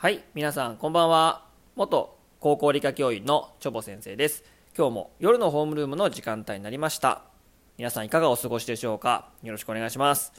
[0.00, 1.44] はい皆さんこんばんは。
[1.76, 4.44] 元高校理科教員のチョボ先生です。
[4.74, 7.24] 今日も夜のホームルームの時間帯になりました。
[7.76, 9.28] 皆さんいかがお過ごしでしょうか？
[9.42, 10.32] よろしくお願いします。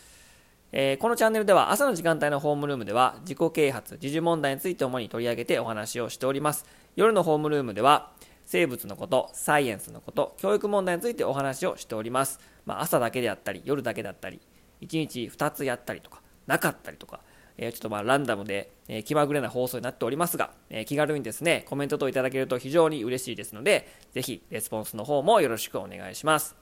[0.71, 6.65] えー、このチャンネルでは朝の時間帯のホームルームでは自己啓発、時事問題について主に取り上げてお話をしております。
[6.95, 8.09] 夜のホームルームでは
[8.47, 12.39] 生物のこと、サイエンスのこと、教育問題についてお話をしております。
[12.65, 14.41] まあ、朝だけであったり、夜だけだったり、
[14.81, 17.19] 1日2つやったりとか、なかったりとか、
[17.57, 26.55] え、ちょっとまあランダムで、え、気まぐれな放送になっておりますが、え、気軽にですね、コメント等いただけると非常に嬉しいですので、ぜひレスポンスの方もよろしくお願いします。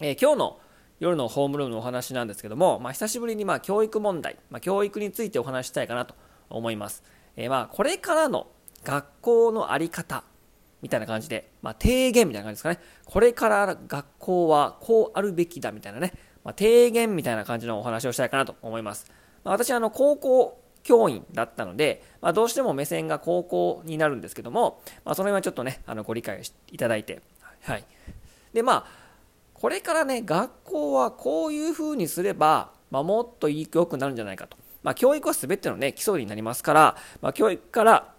[0.00, 0.60] え今日の
[1.00, 6.14] 夜のホームルームのお話なんですけども、まあ、久しぶりにまあ教育問題、まあ、教育についてお話したいかなと
[6.50, 7.02] 思います。
[7.36, 8.48] え、まあこれからの
[8.84, 10.24] 学校の在り方
[10.82, 12.80] みたいな感じで、まあ、提言みたいな感じですかね。
[13.04, 16.12] これから学校はこうあるべきだみたいなね、
[16.44, 19.10] まあ、提言みたいな感じのお話をしたいかなと思います。
[19.44, 26.40] まあ、私はあの高校教員だったので、まあ、どうしても目線が高校になるんですけども、まあ、その辺はちょっとね、あのご理解
[26.72, 27.20] いただいて、
[27.62, 27.84] はい。
[28.52, 29.08] で、まあ、
[29.54, 34.56] これからね、学校はこういうふうにすれば、まあ、もっと良くなるんじゃないかと。
[34.82, 38.14] まあ、教育は全てのね、基礎になりますから、まあ、教育から、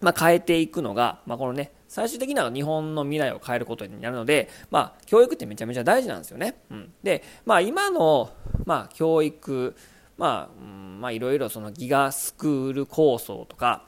[0.00, 6.62] ま、変えていくのが、ま、このね、最終的には日本の未来を変えることになるので、まあ、教育ってめちゃめちゃ大事なんですよね。
[6.70, 8.30] うん、で、まあ、今の、
[8.64, 9.76] まあ、教育、
[10.20, 13.84] まあ、うん、まあ、いろいろそのギガスクール構想とか、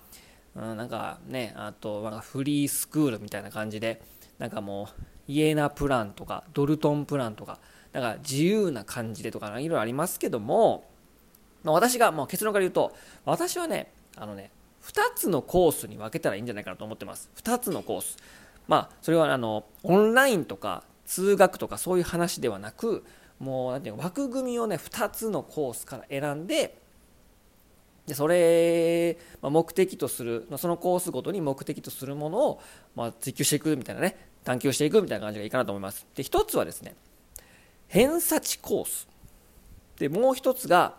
[0.56, 4.02] うん、なんかね、あと、なんかフリースクールみたいな感じで、
[4.38, 7.58] なんかもう、イエナプランとかドルトンプランとか
[7.92, 10.84] なんか自由な感じでとかいろいろありますけども、
[11.62, 12.93] まあ、私がもう結論から言うと
[13.25, 14.50] 私はねあのね
[14.82, 17.31] 2つのコースに分けたらいいんじゃないかなと思ってます。
[17.37, 18.16] 2つのコース。
[18.66, 23.04] まあそれはあのオンラインとか通学とかそういう話ではなく
[23.42, 26.78] もうなんていう枠組みをね2つのコースから選んで
[28.06, 32.62] でそれ、まあ、目的とするそのコースごとに目的とするものを、
[32.97, 36.06] まあ、追求していくみたいなね探求していくみたいな感じがいいかなと思います。
[36.14, 36.94] で、一つはですね、
[37.88, 39.08] 偏差値コース。
[39.98, 40.97] で、もう一つが、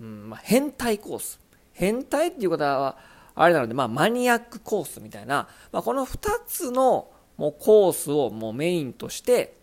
[0.00, 1.40] うんまあ、変態コース。
[1.72, 2.98] 変態っていう方は、
[3.34, 9.59] あれなので、まあ、マニアックコースみたいな、まあ、この2つのもうコースをもうメインとして、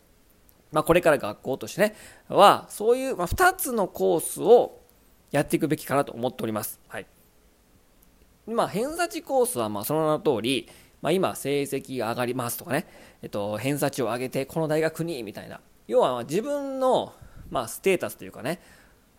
[0.72, 1.96] まあ、これから学校としてね、
[2.30, 4.80] は、そういう、まあ、2つのコースを
[5.32, 6.80] やっていくべきかなと思っております。
[6.88, 7.06] はい。
[8.48, 10.70] まあ、偏差値コースは、まあ、その名の通り、
[11.02, 12.88] まあ、今成績が上がりますとかね、
[13.22, 17.14] えっと、偏差値を上げてこの大学にみたいな要は自分の、
[17.50, 18.60] まあ、ステータスというかね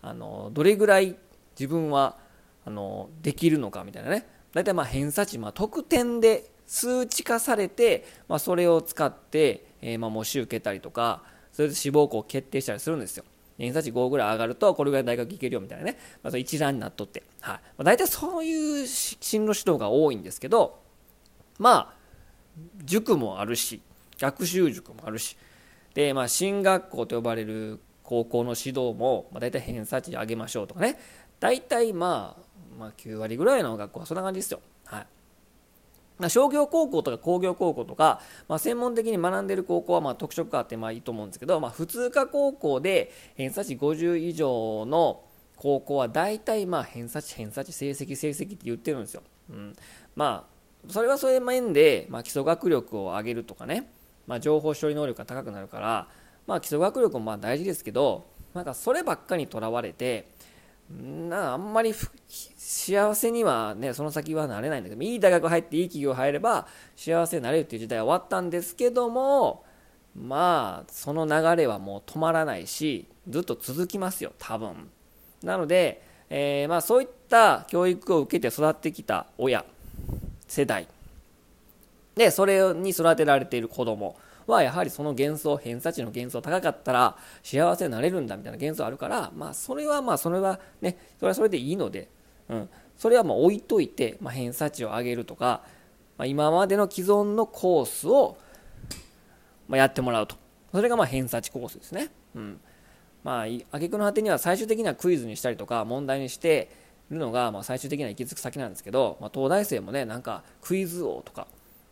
[0.02, 1.16] あのどれぐらい
[1.58, 2.16] 自分は
[2.64, 11.22] あのできるのかみたいなね大体まあ偏差値、まあ、得点で数値化されて、まあ、それを使って、えー、まあ模試受けたりとか
[11.52, 13.24] それで志望校を決定したりするんですよ。
[13.58, 17.56] 偏差値5ぐらい上がるとこれぐらい大学行けるよみたいなね、まあ、そ一覧になっとって、はい。
[17.56, 20.78] まあ、大体そういう進路指導が多いんですけど
[21.58, 21.94] まあ
[22.84, 23.82] 塾もあるし
[24.18, 25.36] 学習塾もあるし。
[25.94, 30.98] で、まあ、進学校と呼ばれる高校の指導も、まあ、大体偏差値上げましょうとかね。
[31.40, 34.60] 大体、まあ、まあ9割ぐらいの学校はそんな感じですよ。
[34.84, 35.06] はい。
[36.28, 45.22] 商業高校とか工業高校とか、まあ、専門的に学んでる高校はま特色があってまあいいと思うんですけど、まあ、普通科高校で偏差値50以上の
[45.54, 49.22] 高校は大体まあ偏差値偏差値成績成績って言ってるんですよ。
[49.50, 49.76] うん、
[50.16, 50.58] まあ
[50.90, 53.90] それはそれ面で、まあ、基礎学力を上げるとかね、
[54.26, 56.08] まあ、情報処理能力が高くなるから、
[56.46, 60.28] まあ、基礎学力もまあ大事ですけどなんかそればっかりにとらわれて
[60.90, 61.94] なあんまり
[62.56, 69.64] 幸せにはねその先はなれないんだけどいい大学入っていい企業入れば幸せになれるっていう時代は終わったんですけども
[70.16, 74.88] まあその流れはもう止まらないしずっと続きますよ多分。
[75.42, 79.64] なので、えー、まあそういった教育を受けて育ってきた親
[80.48, 80.88] 世代。
[82.16, 84.16] でそれに育てられている子供。
[84.52, 92.08] はやはりその幻想偏差値の幻想高かったら幸せになれるんだみたいな幻想あるからまあそれはまあそれはねそれはそれでいいので、
[92.48, 95.62] うん、それはまあ置いといて、まあ、偏差値を上げるとか、
[96.16, 98.38] まあ、今までの既存のコースを、
[99.68, 100.36] まあ、やってもらうと。
[100.72, 102.60] それがまあ偏差値コースですね、うん。
[103.24, 106.70] まあ挙句の果てには最終的にはクイズにしたりとか問題にして
[107.10, 111.46] るのが、まあ、最終的には行き着く先なんですけど、まあ、東大生もねなんかクイズ王とか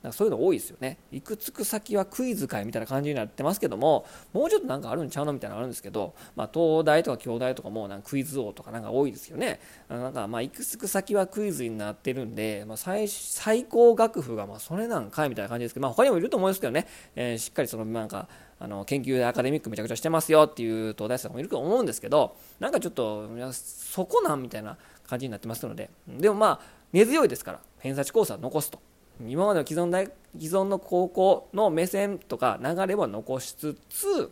[0.06, 0.98] なんかそういうの多いですよね。
[1.10, 9.58] 行くつく先はクイズ会みたいな感じになってますけどももうちょっとなんかあるんちゃうのみたいなのあるんですけど、まあ、東大とか京大とかもなんかクイズ王とかなんか多いですよね。
[9.88, 16.86] なんかまあ行くつく先はクイズになってるんで、まあ、最最高学府がまあそれなんかいみたいな感じですけど、まあ、他にもいると思うんですけどね、
[17.16, 18.28] えー、しっかりそのなんか
[18.60, 24.76] あの研究でアカデミックめちゃくちゃしてますよっていう東大生もいると思うんですけどなんかちょっとそこなんみたいな
[25.08, 25.90] 感じになってますので。
[26.06, 28.85] でもまあ根強いですから偏差値コースは残すと。
[29.20, 34.30] 今までの既存大既存の高校の目線とか流れは残しつつ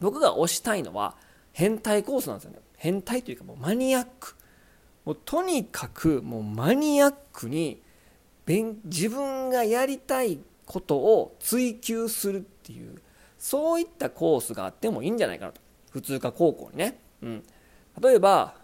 [0.00, 1.16] 僕が推したいのは
[1.52, 2.58] 変態コースなんですよね。
[2.76, 4.34] 変態というかもうマニアック。
[5.04, 7.80] もうとにかくもうマニアックに
[8.84, 12.96] 自分がやりたいことを追求するっていう
[13.38, 15.60] そういったコースがあってもいいんじゃないかなと。
[15.90, 17.42] 普通科高校にね、うん、
[18.00, 18.54] 例えば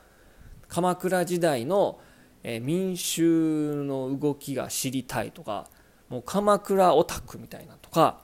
[0.69, 2.01] 鎌倉時代の、
[2.43, 5.69] え民衆の動きが知りたいとか
[6.09, 8.21] もう鎌倉オタクみたいなとか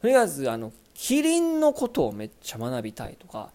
[0.00, 3.50] とりあえずあのキリンのことをめっちゃ学びたいとか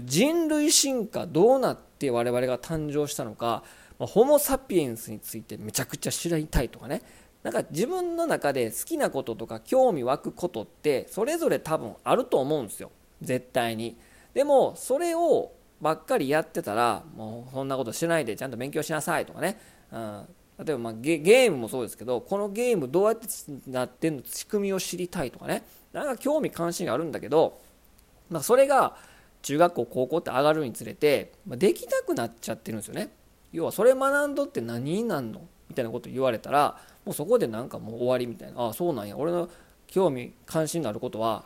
[0.00, 3.62] 人類進化どうなって我々が誕生したのか、
[3.98, 7.02] ホモ・サピエンスについてめちゃくちゃ知りたいとかね。
[7.42, 12.90] なんか自分の中で好きなこととか興味湧くことってそれぞれ多分あると思うんですよ。
[13.20, 13.96] 絶対に。
[14.32, 15.52] でもそれを
[15.82, 19.60] ばっかりやってたらもうそんなことしないでちゃんと勉強しなさいとかね、
[19.92, 20.26] うん、
[20.64, 23.26] 例えばまゲームもそうですけどこのゲームどうやって
[23.66, 25.64] なってんの仕組みを知りたいとかね。
[25.92, 27.60] なんか興味関心があるんだけど、
[28.30, 28.96] まあ、それが
[29.42, 33.10] 中学校高校って上がるにつれて、まあ、できなくなっちゃってるんですよね。
[33.52, 35.42] 要はそれ学んどって何になんの？
[35.68, 38.60] みたいなこと言われたらもうそこでなんかもう終わりみたいな。
[38.60, 39.18] ああそうなんや。
[39.18, 39.50] 俺の
[39.86, 41.44] 興味関心のあることは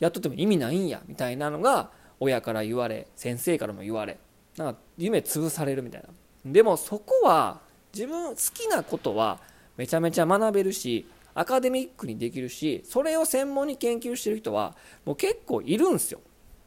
[0.00, 1.00] やっとっても意味ないんや。
[1.06, 1.90] みたいなのが
[2.22, 4.16] 親から言われ先生からも言われ
[4.56, 6.08] なんか夢潰されるみたいな。
[6.52, 7.60] でもそこは
[7.92, 9.40] 自分好きなことは
[9.76, 16.20] めちゃめちゃ学べるしアカデミックにできるしそれを専門に研究してる人はもう結構いるんですよ、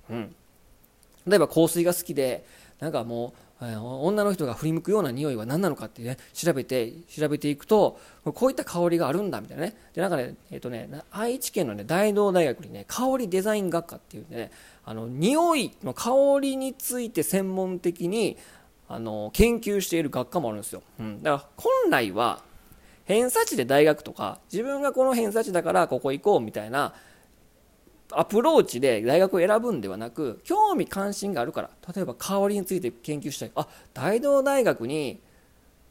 [0.09, 0.35] うん、
[1.27, 2.45] 例えば香水が好きで
[2.79, 9.77] なんかもう女の人が振り向くような匂いは何なのかってね調べて調べていくとこういった香りがあるんだみたいなね。
[9.93, 14.51] でなんかねえっ、ー、とね愛知県のね大同大学にね香りデザイン学科っていうね
[14.83, 16.11] あの匂いの香
[16.41, 18.37] りについて専門的に
[18.89, 22.43] あの研究している学科もあるんですよ、うん、だから本来は
[23.05, 26.93] 偏差値で大学とか自分がこの偏差値だからここ行こうみたいな
[28.19, 33.51] アプローチで大学を選ぶんではなく興味関心があるから例えば香りについて研究したい。
[33.55, 35.21] あ大同大学に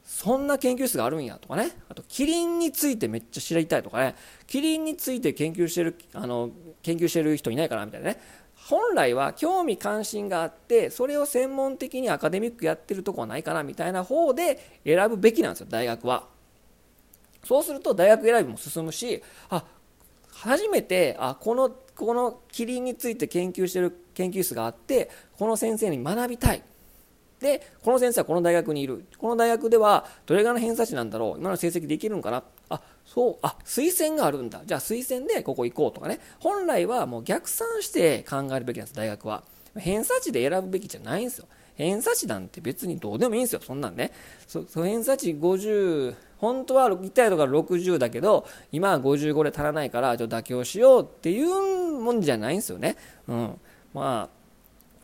[0.04, 1.70] そんな研究室があるんやとかね。
[1.88, 4.14] あとキリンについてめっちゃ知りたいとかね。
[4.46, 6.50] キリンについて研究してるあの
[6.82, 8.20] 研究してる人いないかなみたいなね。
[8.68, 16.28] 本来は興味関心があってそれを専門的にアカデミックやってるとこはないかなみたいな方で選ぶべきなんですよ大学は。
[17.44, 19.64] そうすると大学選びも進むしあ
[20.32, 26.62] 初めてあこのこのキリンについて研究してる研究室があってこの先生に学びたい。
[27.40, 29.04] でこの先生はこの大学にいる。
[29.18, 31.40] この大学ではどれぐらいの偏差値なんだろう。
[31.40, 32.42] 今の成績できるんかな。
[32.70, 34.62] あそうあ推薦があるんだ。
[34.64, 36.20] じゃあ推薦でここ行こうとかね。
[36.38, 39.44] 本来はもう逆算して考えるべきなんです大学は。
[39.76, 41.46] 偏差値で選ぶべきじゃないんですよ。
[41.74, 43.60] 偏差値なんて別にどうでもいいんですよ。
[43.60, 44.12] そんなんね。
[44.46, 46.14] そ偏差値50
[46.44, 52.96] 本当は行きたいところ60だけど今は55で足らないからちょっと妥協しようっていうもんじゃないんですよね。
[53.26, 53.60] うん、
[53.94, 54.44] まあ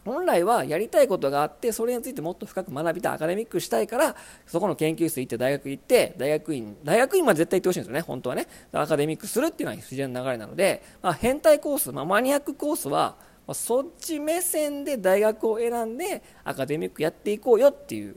[0.04, 4.16] 本来はやりたいことがあってそれについてもっと深く学びたアカデミックしたいから
[4.46, 8.46] そこの研究室行って大学行って大学院大学院まで絶対行ってほしいんですよね本当はね。
[8.72, 13.16] アカデミックするっていうのは自然な流れなので、まあ、変態コース、まあ、マニアックコースは、
[13.46, 18.16] まあ、そっち目線で大学を選んでアカデミックやっていこうよっていう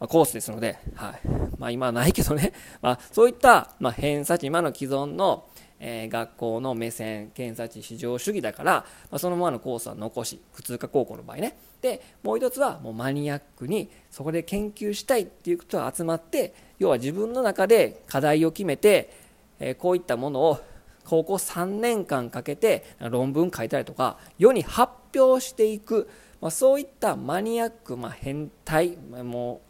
[0.00, 1.49] ま、コースですので、はい。
[1.60, 5.44] まあ、今はないけどね、 まあ、そういった、まあ、偏差値今の既存の、
[5.78, 8.72] えー、学校の目線偏差値至上主義だから、
[9.10, 11.58] まあ、そのままのコースは残し普通科高校の場合ね。
[11.82, 19.10] でもう一つはもうマニアックにそこで研究したいっていう人が集まって要は自分の中で課題を決めて、
[19.58, 20.60] えー、こういったものを
[21.04, 26.08] 高校3年間かけて論文書いたりとか世に発表していく、
[26.40, 29.60] まあ、そういったマニアック、まあ、変態も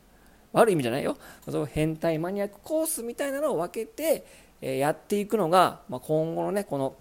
[0.52, 1.16] 悪い意味じゃないよ。
[1.44, 4.24] その変態マニアックコースみたいなのを分けて、
[4.60, 6.94] えやっていくのが、ま、今後のねこの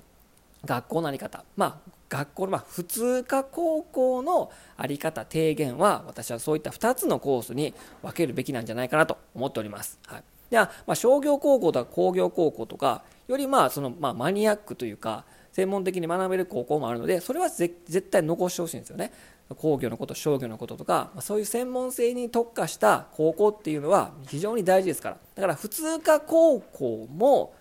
[0.65, 1.44] 学校の在り方。
[1.56, 10.00] まあ学校の、まあ、普通科高校の在り方提言は私はそういった2つのコースに分けるべきなんじゃないかなと思っております。
[10.08, 10.24] はい。
[10.50, 19.12] では、まあ、商業高校とか工業高校とかよりまあその、まあ、マニアックというか専門的に学べる高校もあるのでそれは絶対残してほしいんですよね。
[19.56, 25.18] 工業のこと商業のこととかそういう専門性に特化した高校っていうのは非常に大事ですから。
[25.36, 27.53] だから普通科高校も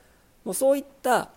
[0.45, 1.31] もうそういった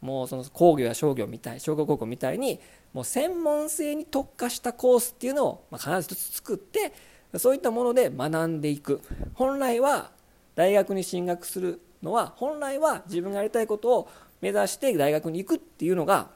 [0.00, 2.60] もうその工業や商業みたい商業高校みたいに
[2.92, 6.92] もう専門性に特化したコースっていうのを必ず一つ作って
[7.36, 9.00] そういったもので学んでいく。
[9.34, 10.10] 本来は
[10.54, 14.08] 大学に進学するのは本来は自分がやりたいことを
[14.40, 16.30] 目指して大学に行くっていうのが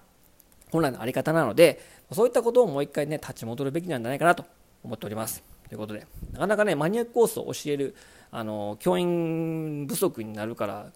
[0.72, 4.44] 本来の在り方なのでそういったことをもう一回ね立ち戻るべきなんじゃないかなと
[4.82, 5.44] 思っております。
[5.68, 7.94] ということで、なかなかね、マニアックコースを教える、
[8.30, 10.92] あの、教員不足になるから、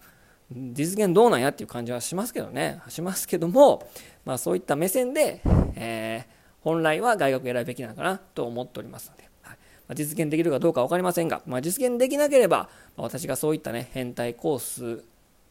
[0.51, 3.87] 実現どうなんやっていう感じはしますけどね、しますけども、
[4.23, 5.41] まあそういった目線で、
[5.75, 9.57] えー、本来は大学を選ぶべきなのかなと思っておりますので、はい
[9.87, 15.03] まあ、実現できるかどうか分かりませんが、まあ、実現できなければ、まあ、私がそういったね、変態コース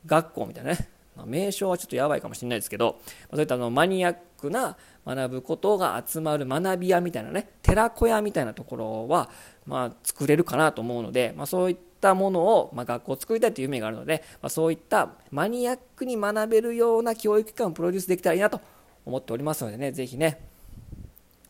[0.07, 0.89] 学校みたいなね、
[1.25, 9.31] 名称はちょっとやばいかもしれないですけど、まあ、そういったあのマニアックな学ぶことが集まる学び屋みたいなね、寺子屋みたいなところは、
[9.67, 18.61] まあ、作れるかなと思うので、まあ、そういったものを、まあ、学校を作りたいという夢があるので、まあ、そういったマニアックに学べるような教育機関をプロデュースできたらいいなと
[19.05, 20.41] 思っておりますのでね、ぜひね、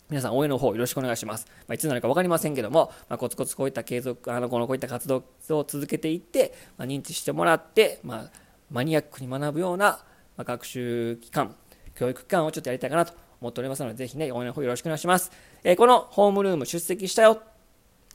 [0.09, 1.47] 皆さん応援の方よろしくお願いします。
[1.67, 8.31] まあ、いつになるか分かりませんけども、まあ、コツコツこういった継続、あのこのこういった活動を続けていって、まあ、認知してもらって、まあ、
[8.71, 10.01] マニアックに学ぶような、
[10.39, 11.55] 学習機関、
[11.95, 15.31] 教育機関をちょっとやりたいかなと思っておりますので、ぜひね、応援の方よろしくお願いします。
[15.65, 17.43] えー、このホームルーム出席したよ、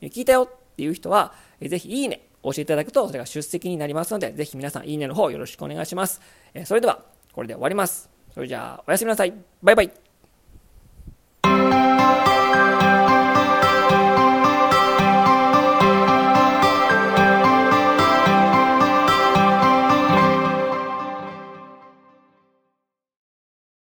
[0.02, 6.22] 聞いたよっていう人は、えー、ぜひいいね、押していただくと、それが出席になりますので、ぜひ皆さんいいねの方よろしくお願いします。
[6.54, 7.04] えー、それでは、
[7.34, 8.10] これで終わります。
[8.34, 9.34] それじゃあ、おやすみなさい。
[9.64, 10.11] バイバイ。